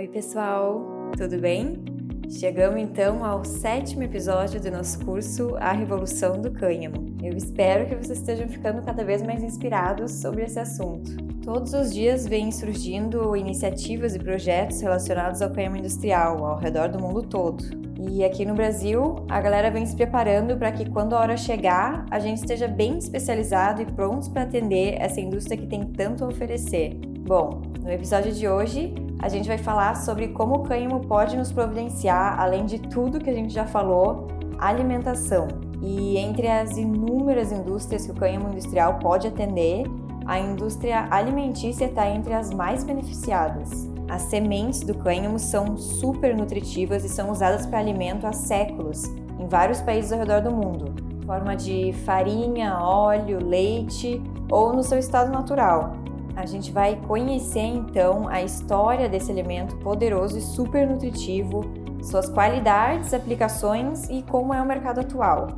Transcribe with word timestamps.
Oi, 0.00 0.08
pessoal, 0.08 0.80
tudo 1.14 1.38
bem? 1.38 1.84
Chegamos 2.30 2.80
então 2.80 3.22
ao 3.22 3.44
sétimo 3.44 4.02
episódio 4.02 4.58
do 4.58 4.70
nosso 4.70 5.04
curso 5.04 5.54
A 5.56 5.72
Revolução 5.72 6.40
do 6.40 6.50
Cânhamo. 6.50 7.18
Eu 7.22 7.36
espero 7.36 7.84
que 7.84 7.94
vocês 7.94 8.18
estejam 8.18 8.48
ficando 8.48 8.80
cada 8.80 9.04
vez 9.04 9.22
mais 9.22 9.42
inspirados 9.42 10.12
sobre 10.12 10.44
esse 10.44 10.58
assunto. 10.58 11.14
Todos 11.44 11.74
os 11.74 11.92
dias 11.92 12.26
vêm 12.26 12.50
surgindo 12.50 13.36
iniciativas 13.36 14.14
e 14.14 14.18
projetos 14.18 14.80
relacionados 14.80 15.42
ao 15.42 15.50
cânhamo 15.50 15.76
industrial 15.76 16.46
ao 16.46 16.58
redor 16.58 16.88
do 16.88 16.98
mundo 16.98 17.22
todo. 17.22 17.62
E 18.10 18.24
aqui 18.24 18.46
no 18.46 18.54
Brasil, 18.54 19.16
a 19.28 19.38
galera 19.38 19.70
vem 19.70 19.84
se 19.84 19.94
preparando 19.94 20.56
para 20.56 20.72
que 20.72 20.88
quando 20.88 21.12
a 21.12 21.20
hora 21.20 21.36
chegar, 21.36 22.06
a 22.10 22.18
gente 22.18 22.38
esteja 22.38 22.66
bem 22.66 22.96
especializado 22.96 23.82
e 23.82 23.84
prontos 23.84 24.30
para 24.30 24.44
atender 24.44 24.94
essa 24.98 25.20
indústria 25.20 25.58
que 25.58 25.66
tem 25.66 25.84
tanto 25.84 26.24
a 26.24 26.28
oferecer. 26.28 26.94
Bom, 27.20 27.60
no 27.82 27.90
episódio 27.90 28.32
de 28.32 28.48
hoje, 28.48 28.94
a 29.22 29.28
gente 29.28 29.46
vai 29.46 29.58
falar 29.58 29.96
sobre 29.96 30.28
como 30.28 30.56
o 30.56 30.62
cânhamo 30.62 31.00
pode 31.00 31.36
nos 31.36 31.52
providenciar, 31.52 32.40
além 32.40 32.64
de 32.64 32.78
tudo 32.78 33.18
que 33.18 33.28
a 33.28 33.34
gente 33.34 33.52
já 33.52 33.66
falou, 33.66 34.28
alimentação. 34.58 35.48
E 35.82 36.16
entre 36.16 36.48
as 36.48 36.76
inúmeras 36.76 37.52
indústrias 37.52 38.06
que 38.06 38.12
o 38.12 38.14
cânhamo 38.14 38.48
industrial 38.48 38.98
pode 38.98 39.26
atender, 39.26 39.84
a 40.26 40.38
indústria 40.38 41.06
alimentícia 41.10 41.86
está 41.86 42.08
entre 42.08 42.32
as 42.32 42.50
mais 42.50 42.82
beneficiadas. 42.82 43.88
As 44.08 44.22
sementes 44.22 44.80
do 44.80 44.94
cânhamo 44.94 45.38
são 45.38 45.76
super 45.76 46.36
nutritivas 46.36 47.04
e 47.04 47.08
são 47.08 47.30
usadas 47.30 47.66
para 47.66 47.78
alimento 47.78 48.26
há 48.26 48.32
séculos 48.32 49.04
em 49.38 49.46
vários 49.46 49.80
países 49.80 50.12
ao 50.12 50.18
redor 50.18 50.40
do 50.40 50.50
mundo, 50.50 50.94
em 51.22 51.26
forma 51.26 51.56
de 51.56 51.92
farinha, 52.04 52.78
óleo, 52.78 53.38
leite 53.42 54.20
ou 54.50 54.72
no 54.72 54.82
seu 54.82 54.98
estado 54.98 55.30
natural. 55.30 55.92
A 56.36 56.46
gente 56.46 56.70
vai 56.70 56.96
conhecer 57.06 57.60
então 57.60 58.28
a 58.28 58.42
história 58.42 59.08
desse 59.08 59.30
alimento 59.30 59.76
poderoso 59.78 60.38
e 60.38 60.40
super 60.40 60.86
nutritivo, 60.88 61.62
suas 62.02 62.28
qualidades, 62.28 63.12
aplicações 63.12 64.08
e 64.08 64.22
como 64.22 64.54
é 64.54 64.62
o 64.62 64.66
mercado 64.66 65.00
atual. 65.00 65.48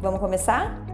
Vamos 0.00 0.20
começar? 0.20 0.84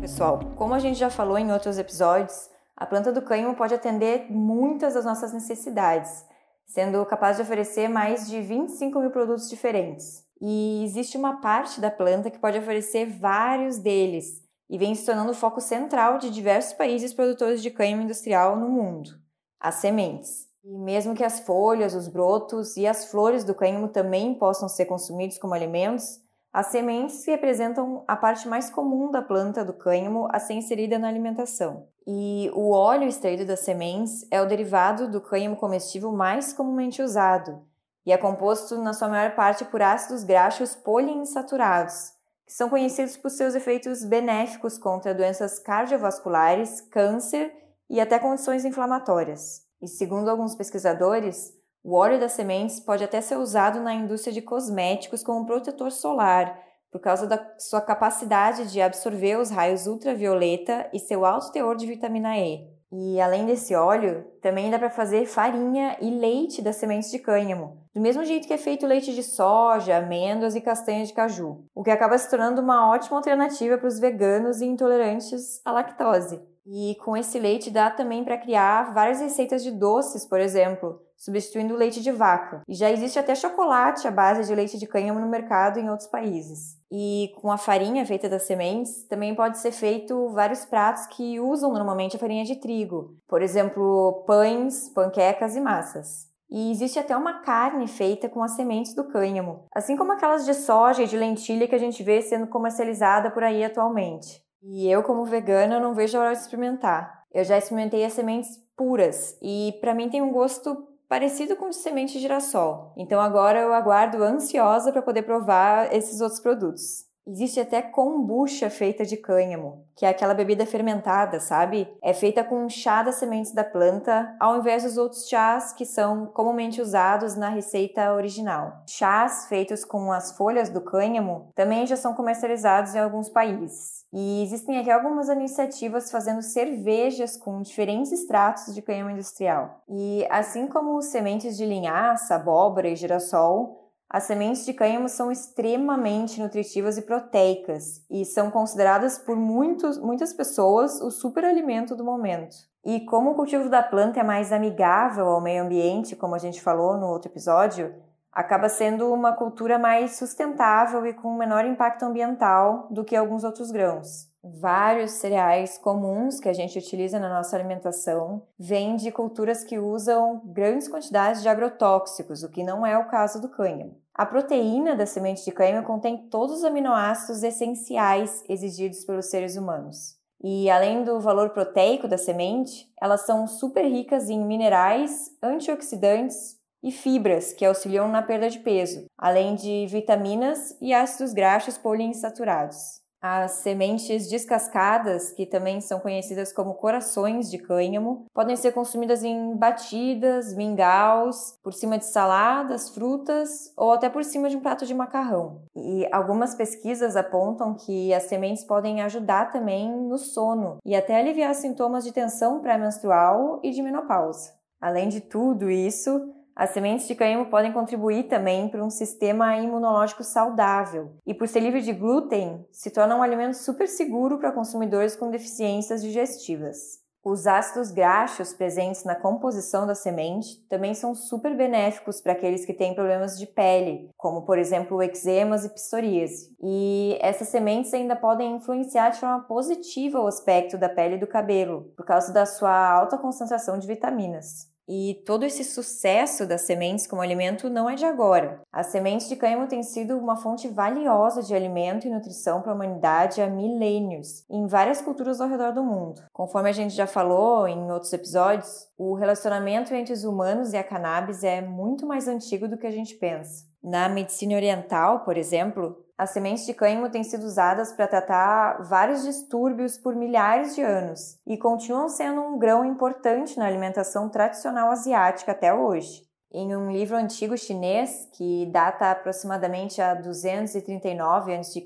Pessoal, 0.00 0.40
como 0.56 0.74
a 0.74 0.78
gente 0.78 0.98
já 0.98 1.10
falou 1.10 1.38
em 1.38 1.52
outros 1.52 1.78
episódios, 1.78 2.48
a 2.76 2.84
planta 2.84 3.10
do 3.10 3.22
cânhamo 3.22 3.54
pode 3.54 3.74
atender 3.74 4.30
muitas 4.30 4.94
das 4.94 5.04
nossas 5.04 5.32
necessidades, 5.32 6.24
sendo 6.66 7.04
capaz 7.06 7.36
de 7.36 7.42
oferecer 7.42 7.88
mais 7.88 8.28
de 8.28 8.40
25 8.40 9.00
mil 9.00 9.10
produtos 9.10 9.48
diferentes. 9.48 10.25
E 10.40 10.84
existe 10.84 11.16
uma 11.16 11.40
parte 11.40 11.80
da 11.80 11.90
planta 11.90 12.30
que 12.30 12.38
pode 12.38 12.58
oferecer 12.58 13.06
vários 13.06 13.78
deles 13.78 14.44
e 14.68 14.76
vem 14.76 14.94
se 14.94 15.06
tornando 15.06 15.30
o 15.30 15.34
foco 15.34 15.60
central 15.60 16.18
de 16.18 16.30
diversos 16.30 16.72
países 16.74 17.14
produtores 17.14 17.62
de 17.62 17.70
cânhamo 17.70 18.02
industrial 18.02 18.56
no 18.56 18.68
mundo: 18.68 19.10
as 19.58 19.76
sementes. 19.76 20.46
E 20.64 20.78
mesmo 20.78 21.14
que 21.14 21.24
as 21.24 21.40
folhas, 21.40 21.94
os 21.94 22.08
brotos 22.08 22.76
e 22.76 22.86
as 22.86 23.10
flores 23.10 23.44
do 23.44 23.54
cânhamo 23.54 23.88
também 23.88 24.34
possam 24.34 24.68
ser 24.68 24.86
consumidos 24.86 25.38
como 25.38 25.54
alimentos, 25.54 26.20
as 26.52 26.66
sementes 26.66 27.24
representam 27.24 28.02
a 28.08 28.16
parte 28.16 28.48
mais 28.48 28.68
comum 28.68 29.10
da 29.10 29.22
planta 29.22 29.64
do 29.64 29.72
cânhamo 29.72 30.26
a 30.32 30.40
ser 30.40 30.54
inserida 30.54 30.98
na 30.98 31.06
alimentação. 31.06 31.86
E 32.06 32.50
o 32.52 32.70
óleo 32.70 33.06
extraído 33.06 33.46
das 33.46 33.60
sementes 33.60 34.26
é 34.30 34.42
o 34.42 34.46
derivado 34.46 35.08
do 35.08 35.20
cânhamo 35.20 35.56
comestível 35.56 36.10
mais 36.10 36.52
comumente 36.52 37.00
usado 37.00 37.62
e 38.06 38.12
é 38.12 38.16
composto 38.16 38.78
na 38.78 38.92
sua 38.92 39.08
maior 39.08 39.34
parte 39.34 39.64
por 39.64 39.82
ácidos 39.82 40.22
graxos 40.22 40.76
poliinsaturados, 40.76 42.12
que 42.46 42.52
são 42.52 42.70
conhecidos 42.70 43.16
por 43.16 43.30
seus 43.30 43.56
efeitos 43.56 44.04
benéficos 44.04 44.78
contra 44.78 45.12
doenças 45.12 45.58
cardiovasculares, 45.58 46.80
câncer 46.80 47.52
e 47.90 48.00
até 48.00 48.20
condições 48.20 48.64
inflamatórias. 48.64 49.62
E 49.82 49.88
segundo 49.88 50.28
alguns 50.28 50.54
pesquisadores, 50.54 51.52
o 51.82 51.94
óleo 51.94 52.20
das 52.20 52.32
sementes 52.32 52.78
pode 52.78 53.02
até 53.02 53.20
ser 53.20 53.36
usado 53.36 53.80
na 53.80 53.92
indústria 53.92 54.32
de 54.32 54.40
cosméticos 54.40 55.24
como 55.24 55.44
protetor 55.44 55.90
solar, 55.90 56.56
por 56.90 57.00
causa 57.00 57.26
da 57.26 57.54
sua 57.58 57.80
capacidade 57.80 58.70
de 58.70 58.80
absorver 58.80 59.36
os 59.36 59.50
raios 59.50 59.86
ultravioleta 59.86 60.88
e 60.92 60.98
seu 61.00 61.24
alto 61.24 61.50
teor 61.50 61.76
de 61.76 61.86
vitamina 61.86 62.38
E. 62.38 62.70
E 62.90 63.20
além 63.20 63.44
desse 63.44 63.74
óleo, 63.74 64.24
também 64.40 64.70
dá 64.70 64.78
para 64.78 64.88
fazer 64.88 65.26
farinha 65.26 65.96
e 66.00 66.08
leite 66.08 66.62
das 66.62 66.76
sementes 66.76 67.10
de 67.10 67.18
cânhamo, 67.18 67.85
do 67.96 68.02
mesmo 68.02 68.22
jeito 68.26 68.46
que 68.46 68.52
é 68.52 68.58
feito 68.58 68.86
leite 68.86 69.14
de 69.14 69.22
soja, 69.22 69.96
amêndoas 69.96 70.54
e 70.54 70.60
castanha 70.60 71.02
de 71.02 71.14
caju, 71.14 71.64
o 71.74 71.82
que 71.82 71.90
acaba 71.90 72.18
se 72.18 72.28
tornando 72.28 72.60
uma 72.60 72.90
ótima 72.90 73.16
alternativa 73.16 73.78
para 73.78 73.88
os 73.88 73.98
veganos 73.98 74.60
e 74.60 74.66
intolerantes 74.66 75.62
à 75.64 75.72
lactose. 75.72 76.38
E 76.66 76.94
com 77.02 77.16
esse 77.16 77.38
leite 77.38 77.70
dá 77.70 77.90
também 77.90 78.22
para 78.22 78.36
criar 78.36 78.92
várias 78.92 79.18
receitas 79.18 79.64
de 79.64 79.70
doces, 79.70 80.26
por 80.26 80.38
exemplo, 80.38 81.00
substituindo 81.16 81.72
o 81.72 81.76
leite 81.78 82.02
de 82.02 82.12
vaca. 82.12 82.60
E 82.68 82.74
já 82.74 82.90
existe 82.90 83.18
até 83.18 83.34
chocolate 83.34 84.06
à 84.06 84.10
base 84.10 84.46
de 84.46 84.54
leite 84.54 84.76
de 84.76 84.86
cânhamo 84.86 85.18
no 85.18 85.26
mercado 85.26 85.80
em 85.80 85.88
outros 85.88 86.10
países. 86.10 86.76
E 86.92 87.32
com 87.40 87.50
a 87.50 87.56
farinha 87.56 88.04
feita 88.04 88.28
das 88.28 88.42
sementes, 88.42 89.04
também 89.04 89.34
pode 89.34 89.56
ser 89.56 89.72
feito 89.72 90.28
vários 90.34 90.66
pratos 90.66 91.06
que 91.06 91.40
usam 91.40 91.72
normalmente 91.72 92.16
a 92.16 92.18
farinha 92.18 92.44
de 92.44 92.56
trigo, 92.56 93.16
por 93.26 93.40
exemplo, 93.40 94.22
pães, 94.26 94.90
panquecas 94.90 95.56
e 95.56 95.60
massas. 95.62 96.35
E 96.50 96.70
existe 96.70 96.98
até 96.98 97.16
uma 97.16 97.40
carne 97.40 97.88
feita 97.88 98.28
com 98.28 98.42
as 98.42 98.52
sementes 98.52 98.94
do 98.94 99.08
cânhamo, 99.08 99.64
assim 99.74 99.96
como 99.96 100.12
aquelas 100.12 100.44
de 100.44 100.54
soja 100.54 101.02
e 101.02 101.06
de 101.06 101.16
lentilha 101.16 101.66
que 101.66 101.74
a 101.74 101.78
gente 101.78 102.02
vê 102.02 102.22
sendo 102.22 102.46
comercializada 102.46 103.30
por 103.30 103.42
aí 103.42 103.64
atualmente. 103.64 104.42
E 104.62 104.90
eu, 104.90 105.02
como 105.02 105.24
vegana, 105.24 105.80
não 105.80 105.94
vejo 105.94 106.16
a 106.16 106.20
hora 106.20 106.32
de 106.32 106.38
experimentar. 106.38 107.24
Eu 107.32 107.44
já 107.44 107.58
experimentei 107.58 108.04
as 108.04 108.12
sementes 108.12 108.58
puras 108.76 109.36
e 109.42 109.76
para 109.80 109.94
mim 109.94 110.08
tem 110.08 110.22
um 110.22 110.32
gosto 110.32 110.86
parecido 111.08 111.56
com 111.56 111.70
de 111.70 111.76
semente 111.76 112.14
de 112.14 112.20
girassol. 112.20 112.92
Então 112.96 113.20
agora 113.20 113.60
eu 113.60 113.72
aguardo 113.72 114.22
ansiosa 114.22 114.92
para 114.92 115.02
poder 115.02 115.22
provar 115.22 115.92
esses 115.94 116.20
outros 116.20 116.40
produtos. 116.40 117.05
Existe 117.26 117.58
até 117.58 117.82
kombucha 117.82 118.70
feita 118.70 119.04
de 119.04 119.16
cânhamo, 119.16 119.84
que 119.96 120.06
é 120.06 120.08
aquela 120.08 120.32
bebida 120.32 120.64
fermentada, 120.64 121.40
sabe? 121.40 121.88
É 122.00 122.14
feita 122.14 122.44
com 122.44 122.68
chá 122.68 123.02
das 123.02 123.16
sementes 123.16 123.52
da 123.52 123.64
planta, 123.64 124.36
ao 124.38 124.58
invés 124.58 124.84
dos 124.84 124.96
outros 124.96 125.28
chás 125.28 125.72
que 125.72 125.84
são 125.84 126.26
comumente 126.26 126.80
usados 126.80 127.34
na 127.34 127.48
receita 127.48 128.12
original. 128.12 128.84
Chás 128.86 129.46
feitos 129.48 129.84
com 129.84 130.12
as 130.12 130.36
folhas 130.36 130.70
do 130.70 130.80
cânhamo 130.80 131.50
também 131.54 131.84
já 131.84 131.96
são 131.96 132.14
comercializados 132.14 132.94
em 132.94 133.00
alguns 133.00 133.28
países. 133.28 134.06
E 134.12 134.42
existem 134.44 134.78
aqui 134.78 134.90
algumas 134.90 135.28
iniciativas 135.28 136.12
fazendo 136.12 136.42
cervejas 136.42 137.36
com 137.36 137.60
diferentes 137.60 138.12
extratos 138.12 138.72
de 138.72 138.80
cânhamo 138.80 139.10
industrial. 139.10 139.82
E 139.88 140.24
assim 140.30 140.68
como 140.68 141.02
sementes 141.02 141.56
de 141.56 141.66
linhaça, 141.66 142.36
abóbora 142.36 142.88
e 142.88 142.94
girassol, 142.94 143.85
as 144.08 144.24
sementes 144.24 144.64
de 144.64 144.72
cânhamo 144.72 145.08
são 145.08 145.32
extremamente 145.32 146.40
nutritivas 146.40 146.96
e 146.96 147.02
proteicas 147.02 148.04
e 148.08 148.24
são 148.24 148.50
consideradas 148.50 149.18
por 149.18 149.34
muitos, 149.34 149.98
muitas 149.98 150.32
pessoas 150.32 151.00
o 151.00 151.10
superalimento 151.10 151.96
do 151.96 152.04
momento. 152.04 152.56
E 152.84 153.00
como 153.00 153.30
o 153.32 153.34
cultivo 153.34 153.68
da 153.68 153.82
planta 153.82 154.20
é 154.20 154.22
mais 154.22 154.52
amigável 154.52 155.26
ao 155.26 155.40
meio 155.40 155.64
ambiente, 155.64 156.14
como 156.14 156.36
a 156.36 156.38
gente 156.38 156.62
falou 156.62 156.96
no 156.96 157.08
outro 157.08 157.28
episódio, 157.28 157.92
acaba 158.30 158.68
sendo 158.68 159.12
uma 159.12 159.32
cultura 159.32 159.76
mais 159.76 160.16
sustentável 160.16 161.04
e 161.04 161.12
com 161.12 161.36
menor 161.36 161.64
impacto 161.64 162.04
ambiental 162.04 162.86
do 162.90 163.04
que 163.04 163.16
alguns 163.16 163.42
outros 163.42 163.72
grãos. 163.72 164.30
Vários 164.48 165.10
cereais 165.12 165.76
comuns 165.76 166.38
que 166.38 166.48
a 166.48 166.52
gente 166.52 166.78
utiliza 166.78 167.18
na 167.18 167.28
nossa 167.28 167.56
alimentação 167.56 168.42
vêm 168.56 168.94
de 168.94 169.10
culturas 169.10 169.64
que 169.64 169.76
usam 169.76 170.40
grandes 170.44 170.86
quantidades 170.86 171.42
de 171.42 171.48
agrotóxicos, 171.48 172.44
o 172.44 172.48
que 172.48 172.62
não 172.62 172.86
é 172.86 172.96
o 172.96 173.08
caso 173.08 173.40
do 173.40 173.48
cânhamo. 173.48 174.00
A 174.14 174.24
proteína 174.24 174.94
da 174.94 175.04
semente 175.04 175.44
de 175.44 175.50
cânhamo 175.50 175.84
contém 175.84 176.28
todos 176.28 176.58
os 176.58 176.64
aminoácidos 176.64 177.42
essenciais 177.42 178.44
exigidos 178.48 179.04
pelos 179.04 179.26
seres 179.26 179.56
humanos. 179.56 180.16
E 180.40 180.70
além 180.70 181.02
do 181.02 181.18
valor 181.18 181.50
proteico 181.50 182.06
da 182.06 182.16
semente, 182.16 182.88
elas 183.02 183.22
são 183.26 183.48
super 183.48 183.84
ricas 183.84 184.30
em 184.30 184.44
minerais, 184.44 185.36
antioxidantes 185.42 186.56
e 186.84 186.92
fibras 186.92 187.52
que 187.52 187.64
auxiliam 187.64 188.06
na 188.06 188.22
perda 188.22 188.48
de 188.48 188.60
peso, 188.60 189.06
além 189.18 189.56
de 189.56 189.88
vitaminas 189.88 190.76
e 190.80 190.94
ácidos 190.94 191.32
graxos 191.32 191.76
poliinsaturados. 191.76 193.04
As 193.28 193.54
sementes 193.54 194.28
descascadas, 194.28 195.32
que 195.32 195.44
também 195.44 195.80
são 195.80 195.98
conhecidas 195.98 196.52
como 196.52 196.74
corações 196.74 197.50
de 197.50 197.58
cânhamo, 197.58 198.26
podem 198.32 198.54
ser 198.54 198.70
consumidas 198.70 199.24
em 199.24 199.56
batidas, 199.56 200.54
mingaus, 200.54 201.58
por 201.60 201.72
cima 201.72 201.98
de 201.98 202.04
saladas, 202.04 202.88
frutas 202.90 203.72
ou 203.76 203.90
até 203.90 204.08
por 204.08 204.22
cima 204.22 204.48
de 204.48 204.56
um 204.56 204.60
prato 204.60 204.86
de 204.86 204.94
macarrão. 204.94 205.62
E 205.74 206.06
algumas 206.12 206.54
pesquisas 206.54 207.16
apontam 207.16 207.74
que 207.74 208.14
as 208.14 208.22
sementes 208.24 208.62
podem 208.62 209.02
ajudar 209.02 209.50
também 209.50 209.90
no 209.90 210.18
sono 210.18 210.76
e 210.86 210.94
até 210.94 211.18
aliviar 211.18 211.52
sintomas 211.56 212.04
de 212.04 212.12
tensão 212.12 212.60
pré-menstrual 212.60 213.58
e 213.60 213.72
de 213.72 213.82
menopausa. 213.82 214.54
Além 214.80 215.08
de 215.08 215.20
tudo 215.20 215.68
isso, 215.68 216.32
as 216.56 216.70
sementes 216.70 217.06
de 217.06 217.14
cânhamo 217.14 217.50
podem 217.50 217.70
contribuir 217.70 218.24
também 218.24 218.66
para 218.70 218.82
um 218.82 218.88
sistema 218.88 219.58
imunológico 219.58 220.24
saudável 220.24 221.12
e, 221.26 221.34
por 221.34 221.46
ser 221.46 221.60
livre 221.60 221.82
de 221.82 221.92
glúten, 221.92 222.66
se 222.72 222.90
torna 222.90 223.14
um 223.14 223.22
alimento 223.22 223.58
super 223.58 223.86
seguro 223.86 224.38
para 224.38 224.50
consumidores 224.50 225.14
com 225.14 225.30
deficiências 225.30 226.02
digestivas. 226.02 227.04
Os 227.22 227.46
ácidos 227.46 227.90
graxos 227.90 228.54
presentes 228.54 229.04
na 229.04 229.14
composição 229.14 229.86
da 229.86 229.94
semente 229.94 230.64
também 230.68 230.94
são 230.94 231.14
super 231.14 231.54
benéficos 231.54 232.20
para 232.22 232.32
aqueles 232.32 232.64
que 232.64 232.72
têm 232.72 232.94
problemas 232.94 233.36
de 233.36 233.46
pele, 233.46 234.08
como 234.16 234.46
por 234.46 234.58
exemplo 234.58 235.02
eczemas 235.02 235.64
e 235.64 235.74
psoríase. 235.74 236.54
E 236.62 237.18
essas 237.20 237.48
sementes 237.48 237.92
ainda 237.92 238.16
podem 238.16 238.54
influenciar 238.54 239.10
de 239.10 239.20
forma 239.20 239.40
positiva 239.40 240.20
o 240.20 240.28
aspecto 240.28 240.78
da 240.78 240.88
pele 240.88 241.16
e 241.16 241.20
do 241.20 241.26
cabelo, 241.26 241.92
por 241.96 242.06
causa 242.06 242.32
da 242.32 242.46
sua 242.46 242.92
alta 242.92 243.18
concentração 243.18 243.76
de 243.76 243.88
vitaminas. 243.88 244.75
E 244.88 245.20
todo 245.26 245.44
esse 245.44 245.64
sucesso 245.64 246.46
das 246.46 246.62
sementes 246.62 247.06
como 247.06 247.22
alimento 247.22 247.68
não 247.68 247.90
é 247.90 247.94
de 247.94 248.04
agora. 248.04 248.60
As 248.72 248.86
sementes 248.86 249.28
de 249.28 249.34
cânhamo 249.34 249.66
têm 249.66 249.82
sido 249.82 250.16
uma 250.16 250.36
fonte 250.36 250.68
valiosa 250.68 251.42
de 251.42 251.54
alimento 251.54 252.06
e 252.06 252.10
nutrição 252.10 252.62
para 252.62 252.72
a 252.72 252.74
humanidade 252.74 253.42
há 253.42 253.48
milênios, 253.48 254.44
em 254.48 254.66
várias 254.66 255.00
culturas 255.00 255.40
ao 255.40 255.48
redor 255.48 255.72
do 255.72 255.82
mundo. 255.82 256.22
Conforme 256.32 256.70
a 256.70 256.72
gente 256.72 256.94
já 256.94 257.06
falou 257.06 257.66
em 257.66 257.90
outros 257.90 258.12
episódios, 258.12 258.86
o 258.96 259.14
relacionamento 259.14 259.92
entre 259.94 260.12
os 260.12 260.24
humanos 260.24 260.72
e 260.72 260.76
a 260.76 260.84
cannabis 260.84 261.42
é 261.42 261.60
muito 261.60 262.06
mais 262.06 262.28
antigo 262.28 262.68
do 262.68 262.78
que 262.78 262.86
a 262.86 262.92
gente 262.92 263.14
pensa. 263.16 263.64
Na 263.82 264.08
medicina 264.08 264.54
oriental, 264.54 265.20
por 265.20 265.36
exemplo, 265.36 266.05
as 266.18 266.30
sementes 266.30 266.64
de 266.64 266.72
cânhamo 266.72 267.10
têm 267.10 267.22
sido 267.22 267.44
usadas 267.44 267.92
para 267.92 268.08
tratar 268.08 268.82
vários 268.82 269.22
distúrbios 269.22 269.98
por 269.98 270.14
milhares 270.14 270.74
de 270.74 270.82
anos 270.82 271.38
e 271.46 271.58
continuam 271.58 272.08
sendo 272.08 272.40
um 272.40 272.58
grão 272.58 272.84
importante 272.84 273.58
na 273.58 273.66
alimentação 273.66 274.28
tradicional 274.28 274.90
asiática 274.90 275.52
até 275.52 275.74
hoje. 275.74 276.24
Em 276.50 276.74
um 276.74 276.90
livro 276.90 277.16
antigo 277.16 277.58
chinês, 277.58 278.30
que 278.32 278.64
data 278.72 279.10
aproximadamente 279.10 280.00
a 280.00 280.14
239 280.14 281.54
a.C., 281.54 281.84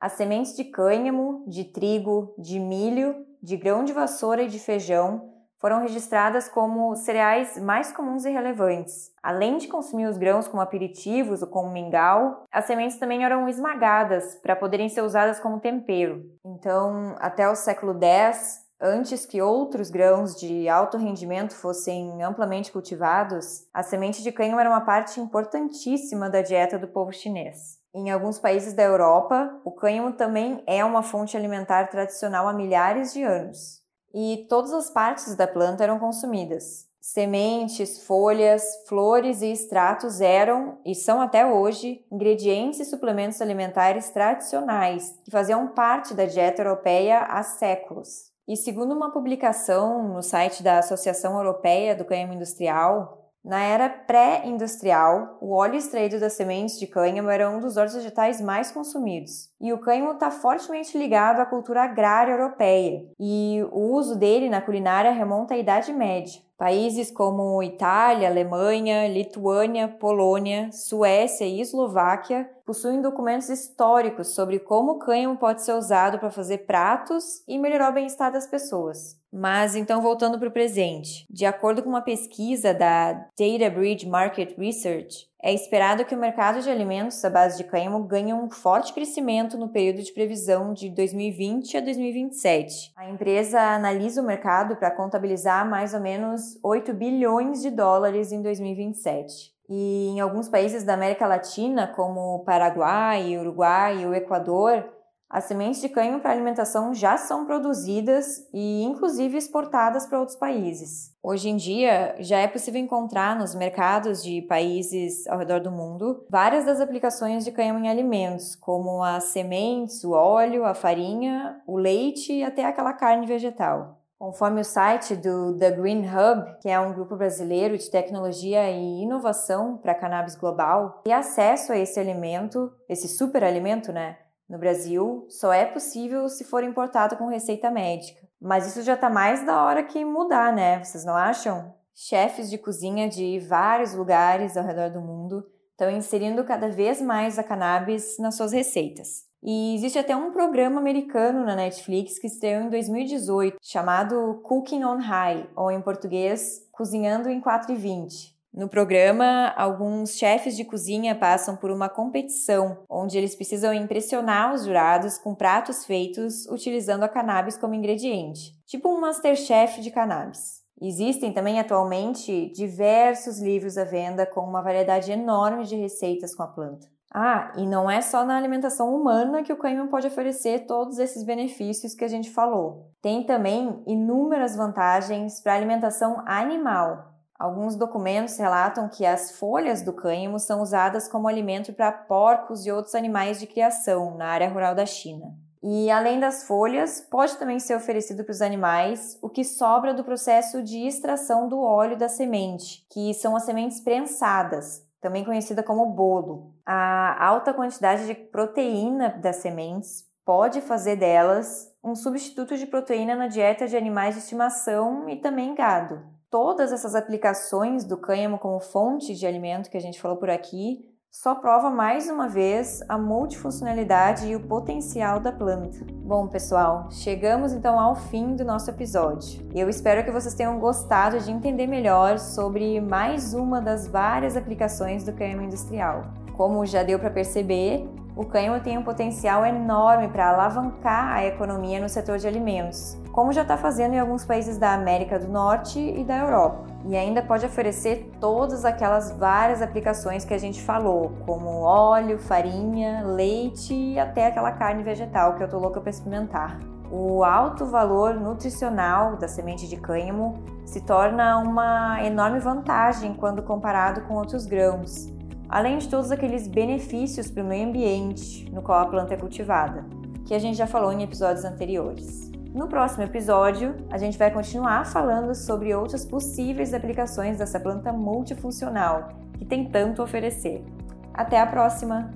as 0.00 0.12
sementes 0.14 0.56
de 0.56 0.64
cânhamo, 0.64 1.44
de 1.46 1.64
trigo, 1.64 2.34
de 2.36 2.58
milho, 2.58 3.14
de 3.40 3.56
grão 3.56 3.84
de 3.84 3.92
vassoura 3.92 4.42
e 4.42 4.48
de 4.48 4.58
feijão 4.58 5.33
foram 5.64 5.80
registradas 5.80 6.46
como 6.46 6.94
cereais 6.94 7.56
mais 7.56 7.90
comuns 7.90 8.26
e 8.26 8.30
relevantes. 8.30 9.10
Além 9.22 9.56
de 9.56 9.66
consumir 9.66 10.04
os 10.04 10.18
grãos 10.18 10.46
como 10.46 10.60
aperitivos 10.60 11.40
ou 11.40 11.48
como 11.48 11.72
mingau, 11.72 12.44
as 12.52 12.66
sementes 12.66 12.98
também 12.98 13.24
eram 13.24 13.48
esmagadas 13.48 14.34
para 14.42 14.54
poderem 14.54 14.90
ser 14.90 15.00
usadas 15.00 15.40
como 15.40 15.58
tempero. 15.58 16.22
Então, 16.44 17.16
até 17.18 17.48
o 17.48 17.54
século 17.54 17.98
X, 17.98 18.58
antes 18.78 19.24
que 19.24 19.40
outros 19.40 19.88
grãos 19.88 20.38
de 20.38 20.68
alto 20.68 20.98
rendimento 20.98 21.54
fossem 21.54 22.22
amplamente 22.22 22.70
cultivados, 22.70 23.66
a 23.72 23.82
semente 23.82 24.22
de 24.22 24.32
cânhamo 24.32 24.60
era 24.60 24.68
uma 24.68 24.82
parte 24.82 25.18
importantíssima 25.18 26.28
da 26.28 26.42
dieta 26.42 26.78
do 26.78 26.88
povo 26.88 27.10
chinês. 27.10 27.78
Em 27.94 28.10
alguns 28.10 28.38
países 28.38 28.74
da 28.74 28.82
Europa, 28.82 29.50
o 29.64 29.72
cânhamo 29.72 30.12
também 30.12 30.62
é 30.66 30.84
uma 30.84 31.02
fonte 31.02 31.38
alimentar 31.38 31.86
tradicional 31.86 32.46
há 32.46 32.52
milhares 32.52 33.14
de 33.14 33.22
anos 33.22 33.82
e 34.14 34.46
todas 34.48 34.72
as 34.72 34.88
partes 34.88 35.34
da 35.34 35.46
planta 35.46 35.82
eram 35.82 35.98
consumidas. 35.98 36.86
Sementes, 37.00 38.06
folhas, 38.06 38.62
flores 38.88 39.42
e 39.42 39.52
extratos 39.52 40.22
eram, 40.22 40.78
e 40.86 40.94
são 40.94 41.20
até 41.20 41.44
hoje, 41.44 42.02
ingredientes 42.10 42.80
e 42.80 42.84
suplementos 42.84 43.42
alimentares 43.42 44.08
tradicionais 44.08 45.18
que 45.24 45.30
faziam 45.30 45.66
parte 45.68 46.14
da 46.14 46.24
dieta 46.24 46.62
europeia 46.62 47.18
há 47.24 47.42
séculos. 47.42 48.32
E 48.46 48.56
segundo 48.56 48.94
uma 48.94 49.10
publicação 49.10 50.08
no 50.08 50.22
site 50.22 50.62
da 50.62 50.78
Associação 50.78 51.36
Europeia 51.36 51.94
do 51.94 52.04
Cânhamo 52.04 52.34
Industrial, 52.34 53.23
na 53.44 53.60
era 53.62 53.90
pré-industrial, 53.90 55.36
o 55.40 55.54
óleo 55.54 55.76
extraído 55.76 56.18
das 56.18 56.32
sementes 56.32 56.78
de 56.78 56.86
cânhamo 56.86 57.28
era 57.28 57.50
um 57.50 57.60
dos 57.60 57.76
óleos 57.76 57.94
vegetais 57.94 58.40
mais 58.40 58.72
consumidos. 58.72 59.50
E 59.60 59.72
o 59.72 59.78
cânhamo 59.78 60.12
está 60.12 60.30
fortemente 60.30 60.96
ligado 60.96 61.40
à 61.40 61.46
cultura 61.46 61.82
agrária 61.82 62.32
europeia, 62.32 63.06
e 63.20 63.62
o 63.70 63.92
uso 63.92 64.16
dele 64.16 64.48
na 64.48 64.62
culinária 64.62 65.10
remonta 65.10 65.54
à 65.54 65.58
Idade 65.58 65.92
Média. 65.92 66.40
Países 66.56 67.10
como 67.10 67.62
Itália, 67.62 68.28
Alemanha, 68.28 69.08
Lituânia, 69.08 69.88
Polônia, 69.88 70.70
Suécia 70.70 71.44
e 71.44 71.60
Eslováquia 71.60 72.48
possuem 72.64 73.02
documentos 73.02 73.48
históricos 73.48 74.34
sobre 74.34 74.60
como 74.60 74.92
o 74.92 74.98
cânhamo 74.98 75.36
pode 75.36 75.62
ser 75.62 75.72
usado 75.72 76.18
para 76.18 76.30
fazer 76.30 76.58
pratos 76.58 77.42
e 77.48 77.58
melhorar 77.58 77.90
o 77.90 77.94
bem-estar 77.94 78.32
das 78.32 78.46
pessoas. 78.46 79.18
Mas 79.32 79.74
então 79.74 80.00
voltando 80.00 80.38
para 80.38 80.48
o 80.48 80.52
presente, 80.52 81.26
de 81.28 81.44
acordo 81.44 81.82
com 81.82 81.88
uma 81.88 82.02
pesquisa 82.02 82.72
da 82.72 83.12
Data 83.12 83.70
Bridge 83.74 84.08
Market 84.08 84.56
Research, 84.56 85.28
é 85.44 85.52
esperado 85.52 86.06
que 86.06 86.14
o 86.14 86.18
mercado 86.18 86.62
de 86.62 86.70
alimentos 86.70 87.22
à 87.22 87.28
base 87.28 87.58
de 87.58 87.64
cânhamo 87.64 88.02
ganhe 88.04 88.32
um 88.32 88.48
forte 88.48 88.94
crescimento 88.94 89.58
no 89.58 89.68
período 89.68 90.02
de 90.02 90.10
previsão 90.10 90.72
de 90.72 90.88
2020 90.88 91.76
a 91.76 91.80
2027. 91.82 92.94
A 92.96 93.10
empresa 93.10 93.60
analisa 93.60 94.22
o 94.22 94.24
mercado 94.24 94.74
para 94.74 94.90
contabilizar 94.90 95.68
mais 95.68 95.92
ou 95.92 96.00
menos 96.00 96.58
8 96.62 96.94
bilhões 96.94 97.60
de 97.60 97.70
dólares 97.70 98.32
em 98.32 98.40
2027. 98.40 99.52
E 99.68 100.08
em 100.08 100.20
alguns 100.20 100.48
países 100.48 100.82
da 100.82 100.94
América 100.94 101.26
Latina, 101.26 101.88
como 101.88 102.42
Paraguai, 102.44 103.36
Uruguai 103.36 104.00
e 104.00 104.06
o 104.06 104.14
Equador, 104.14 104.93
as 105.28 105.44
sementes 105.44 105.80
de 105.80 105.88
cânhamo 105.88 106.20
para 106.20 106.30
alimentação 106.30 106.94
já 106.94 107.16
são 107.16 107.44
produzidas 107.44 108.46
e, 108.52 108.82
inclusive, 108.84 109.36
exportadas 109.36 110.06
para 110.06 110.20
outros 110.20 110.36
países. 110.36 111.12
Hoje 111.22 111.48
em 111.48 111.56
dia, 111.56 112.14
já 112.20 112.38
é 112.38 112.46
possível 112.46 112.80
encontrar 112.80 113.36
nos 113.36 113.54
mercados 113.54 114.22
de 114.22 114.42
países 114.42 115.26
ao 115.26 115.38
redor 115.38 115.60
do 115.60 115.70
mundo 115.70 116.24
várias 116.30 116.64
das 116.64 116.80
aplicações 116.80 117.44
de 117.44 117.50
cânhamo 117.50 117.84
em 117.84 117.88
alimentos, 117.88 118.54
como 118.54 119.02
as 119.02 119.24
sementes, 119.24 120.04
o 120.04 120.12
óleo, 120.12 120.64
a 120.64 120.74
farinha, 120.74 121.60
o 121.66 121.76
leite 121.76 122.32
e 122.32 122.44
até 122.44 122.64
aquela 122.64 122.92
carne 122.92 123.26
vegetal. 123.26 124.00
Conforme 124.18 124.60
o 124.60 124.64
site 124.64 125.16
do 125.16 125.58
The 125.58 125.72
Green 125.72 126.06
Hub, 126.06 126.58
que 126.60 126.68
é 126.68 126.78
um 126.78 126.94
grupo 126.94 127.16
brasileiro 127.16 127.76
de 127.76 127.90
tecnologia 127.90 128.70
e 128.70 129.02
inovação 129.02 129.76
para 129.76 129.94
cannabis 129.94 130.36
global, 130.36 131.02
e 131.06 131.12
acesso 131.12 131.72
a 131.72 131.78
esse 131.78 131.98
alimento, 131.98 132.72
esse 132.88 133.08
superalimento, 133.08 133.92
né? 133.92 134.16
No 134.48 134.58
Brasil, 134.58 135.26
só 135.28 135.52
é 135.52 135.64
possível 135.64 136.28
se 136.28 136.44
for 136.44 136.62
importado 136.62 137.16
com 137.16 137.28
receita 137.28 137.70
médica. 137.70 138.20
Mas 138.40 138.66
isso 138.66 138.82
já 138.82 138.94
está 138.94 139.08
mais 139.08 139.44
da 139.44 139.64
hora 139.64 139.82
que 139.82 140.04
mudar, 140.04 140.52
né? 140.52 140.82
Vocês 140.82 141.04
não 141.04 141.14
acham? 141.14 141.74
Chefes 141.94 142.50
de 142.50 142.58
cozinha 142.58 143.08
de 143.08 143.38
vários 143.40 143.94
lugares 143.94 144.56
ao 144.56 144.64
redor 144.64 144.90
do 144.90 145.00
mundo 145.00 145.44
estão 145.70 145.90
inserindo 145.90 146.44
cada 146.44 146.68
vez 146.68 147.00
mais 147.00 147.38
a 147.38 147.42
cannabis 147.42 148.18
nas 148.18 148.36
suas 148.36 148.52
receitas. 148.52 149.24
E 149.42 149.74
existe 149.74 149.98
até 149.98 150.16
um 150.16 150.32
programa 150.32 150.80
americano 150.80 151.44
na 151.44 151.54
Netflix 151.54 152.18
que 152.18 152.26
estreou 152.26 152.62
em 152.62 152.70
2018, 152.70 153.58
chamado 153.60 154.40
Cooking 154.42 154.84
on 154.84 154.96
High, 154.96 155.50
ou 155.54 155.70
em 155.70 155.80
português, 155.80 156.64
Cozinhando 156.72 157.28
em 157.28 157.40
4,20. 157.40 158.33
No 158.54 158.68
programa, 158.68 159.52
alguns 159.56 160.16
chefes 160.16 160.56
de 160.56 160.64
cozinha 160.64 161.12
passam 161.16 161.56
por 161.56 161.72
uma 161.72 161.88
competição 161.88 162.84
onde 162.88 163.18
eles 163.18 163.34
precisam 163.34 163.74
impressionar 163.74 164.54
os 164.54 164.64
jurados 164.64 165.18
com 165.18 165.34
pratos 165.34 165.84
feitos 165.84 166.46
utilizando 166.46 167.02
a 167.02 167.08
cannabis 167.08 167.56
como 167.56 167.74
ingrediente, 167.74 168.52
tipo 168.64 168.88
um 168.88 169.00
Masterchef 169.00 169.80
de 169.80 169.90
cannabis. 169.90 170.62
Existem 170.80 171.32
também 171.32 171.58
atualmente 171.58 172.52
diversos 172.54 173.40
livros 173.40 173.76
à 173.76 173.82
venda 173.82 174.24
com 174.24 174.42
uma 174.42 174.62
variedade 174.62 175.10
enorme 175.10 175.64
de 175.64 175.74
receitas 175.74 176.32
com 176.32 176.44
a 176.44 176.48
planta. 176.48 176.86
Ah, 177.12 177.52
e 177.56 177.66
não 177.66 177.90
é 177.90 178.00
só 178.00 178.24
na 178.24 178.36
alimentação 178.36 178.94
humana 178.94 179.42
que 179.42 179.52
o 179.52 179.56
cânhamo 179.56 179.90
pode 179.90 180.06
oferecer 180.06 180.66
todos 180.66 180.98
esses 180.98 181.24
benefícios 181.24 181.94
que 181.94 182.04
a 182.04 182.08
gente 182.08 182.30
falou. 182.30 182.90
Tem 183.02 183.24
também 183.24 183.82
inúmeras 183.84 184.56
vantagens 184.56 185.40
para 185.40 185.54
a 185.54 185.56
alimentação 185.56 186.22
animal, 186.26 187.13
Alguns 187.36 187.74
documentos 187.74 188.36
relatam 188.36 188.88
que 188.88 189.04
as 189.04 189.32
folhas 189.32 189.82
do 189.82 189.92
cânhamo 189.92 190.38
são 190.38 190.62
usadas 190.62 191.08
como 191.08 191.26
alimento 191.26 191.72
para 191.72 191.90
porcos 191.90 192.64
e 192.64 192.70
outros 192.70 192.94
animais 192.94 193.40
de 193.40 193.46
criação 193.46 194.16
na 194.16 194.26
área 194.26 194.48
rural 194.48 194.74
da 194.74 194.86
China. 194.86 195.34
E 195.60 195.90
além 195.90 196.20
das 196.20 196.46
folhas, 196.46 197.00
pode 197.00 197.36
também 197.36 197.58
ser 197.58 197.74
oferecido 197.74 198.22
para 198.22 198.32
os 198.32 198.42
animais 198.42 199.18
o 199.20 199.28
que 199.28 199.42
sobra 199.42 199.92
do 199.92 200.04
processo 200.04 200.62
de 200.62 200.86
extração 200.86 201.48
do 201.48 201.60
óleo 201.60 201.96
da 201.96 202.08
semente, 202.08 202.86
que 202.90 203.12
são 203.14 203.34
as 203.34 203.44
sementes 203.44 203.80
prensadas, 203.80 204.86
também 205.00 205.24
conhecida 205.24 205.62
como 205.62 205.86
bolo. 205.86 206.54
A 206.64 207.26
alta 207.26 207.52
quantidade 207.52 208.06
de 208.06 208.14
proteína 208.14 209.08
das 209.08 209.36
sementes 209.36 210.04
pode 210.24 210.60
fazer 210.60 210.96
delas 210.96 211.72
um 211.82 211.94
substituto 211.94 212.56
de 212.56 212.66
proteína 212.66 213.16
na 213.16 213.26
dieta 213.26 213.66
de 213.66 213.76
animais 213.76 214.14
de 214.14 214.20
estimação 214.20 215.08
e 215.08 215.16
também 215.16 215.54
gado 215.54 216.13
todas 216.34 216.72
essas 216.72 216.96
aplicações 216.96 217.84
do 217.84 217.96
cânhamo 217.96 218.40
como 218.40 218.58
fonte 218.58 219.14
de 219.14 219.24
alimento 219.24 219.70
que 219.70 219.76
a 219.76 219.80
gente 219.80 220.00
falou 220.00 220.16
por 220.16 220.28
aqui 220.28 220.84
só 221.08 221.32
prova 221.36 221.70
mais 221.70 222.10
uma 222.10 222.28
vez 222.28 222.82
a 222.88 222.98
multifuncionalidade 222.98 224.26
e 224.26 224.34
o 224.34 224.40
potencial 224.40 225.20
da 225.20 225.30
planta. 225.30 225.86
Bom, 225.92 226.26
pessoal, 226.26 226.88
chegamos 226.90 227.52
então 227.52 227.78
ao 227.78 227.94
fim 227.94 228.34
do 228.34 228.44
nosso 228.44 228.68
episódio. 228.68 229.48
Eu 229.54 229.68
espero 229.68 230.04
que 230.04 230.10
vocês 230.10 230.34
tenham 230.34 230.58
gostado 230.58 231.20
de 231.20 231.30
entender 231.30 231.68
melhor 231.68 232.18
sobre 232.18 232.80
mais 232.80 233.32
uma 233.32 233.60
das 233.60 233.86
várias 233.86 234.36
aplicações 234.36 235.04
do 235.04 235.12
cânhamo 235.12 235.42
industrial. 235.42 236.02
Como 236.36 236.66
já 236.66 236.82
deu 236.82 236.98
para 236.98 237.10
perceber, 237.10 237.88
o 238.16 238.24
cânhamo 238.24 238.60
tem 238.60 238.76
um 238.76 238.82
potencial 238.82 239.46
enorme 239.46 240.08
para 240.08 240.30
alavancar 240.30 241.12
a 241.12 241.24
economia 241.24 241.78
no 241.78 241.88
setor 241.88 242.18
de 242.18 242.26
alimentos 242.26 243.03
como 243.14 243.32
já 243.32 243.42
está 243.42 243.56
fazendo 243.56 243.94
em 243.94 244.00
alguns 244.00 244.24
países 244.24 244.58
da 244.58 244.74
América 244.74 245.20
do 245.20 245.28
Norte 245.28 245.78
e 245.78 246.02
da 246.02 246.18
Europa. 246.18 246.64
E 246.84 246.96
ainda 246.96 247.22
pode 247.22 247.46
oferecer 247.46 248.10
todas 248.18 248.64
aquelas 248.64 249.12
várias 249.12 249.62
aplicações 249.62 250.24
que 250.24 250.34
a 250.34 250.38
gente 250.38 250.60
falou, 250.60 251.12
como 251.24 251.60
óleo, 251.60 252.18
farinha, 252.18 253.04
leite 253.06 253.72
e 253.72 254.00
até 254.00 254.26
aquela 254.26 254.50
carne 254.50 254.82
vegetal 254.82 255.36
que 255.36 255.44
eu 255.44 255.48
tô 255.48 255.60
louca 255.60 255.80
para 255.80 255.90
experimentar. 255.90 256.58
O 256.90 257.22
alto 257.22 257.64
valor 257.64 258.14
nutricional 258.14 259.16
da 259.16 259.28
semente 259.28 259.68
de 259.68 259.76
cânhamo 259.76 260.42
se 260.64 260.80
torna 260.80 261.38
uma 261.38 262.04
enorme 262.04 262.40
vantagem 262.40 263.14
quando 263.14 263.44
comparado 263.44 264.00
com 264.08 264.14
outros 264.14 264.44
grãos, 264.44 265.06
além 265.48 265.78
de 265.78 265.88
todos 265.88 266.10
aqueles 266.10 266.48
benefícios 266.48 267.30
para 267.30 267.44
o 267.44 267.46
meio 267.46 267.68
ambiente 267.68 268.50
no 268.50 268.60
qual 268.60 268.80
a 268.80 268.86
planta 268.86 269.14
é 269.14 269.16
cultivada, 269.16 269.86
que 270.26 270.34
a 270.34 270.38
gente 270.40 270.58
já 270.58 270.66
falou 270.66 270.92
em 270.92 271.04
episódios 271.04 271.44
anteriores. 271.44 272.33
No 272.54 272.68
próximo 272.68 273.02
episódio, 273.02 273.74
a 273.90 273.98
gente 273.98 274.16
vai 274.16 274.30
continuar 274.30 274.86
falando 274.86 275.34
sobre 275.34 275.74
outras 275.74 276.06
possíveis 276.06 276.72
aplicações 276.72 277.38
dessa 277.38 277.58
planta 277.58 277.92
multifuncional 277.92 279.08
que 279.36 279.44
tem 279.44 279.68
tanto 279.68 280.00
a 280.00 280.04
oferecer. 280.04 280.64
Até 281.12 281.40
a 281.40 281.48
próxima! 281.48 282.12